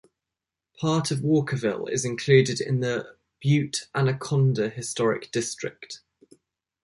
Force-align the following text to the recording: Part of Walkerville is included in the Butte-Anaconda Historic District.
Part 0.79 1.11
of 1.11 1.19
Walkerville 1.19 1.87
is 1.91 2.05
included 2.05 2.59
in 2.59 2.79
the 2.79 3.17
Butte-Anaconda 3.39 4.69
Historic 4.71 5.31
District. 5.31 6.01